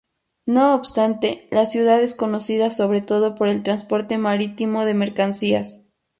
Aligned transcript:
No 0.47 0.73
obstante, 0.73 1.47
la 1.51 1.67
ciudad 1.67 2.01
es 2.01 2.15
conocida 2.15 2.71
sobre 2.71 3.01
todo 3.01 3.35
por 3.35 3.49
el 3.49 3.61
transporte 3.61 4.17
marítimo 4.17 4.83
de 4.83 4.95
mercancías. 4.95 5.85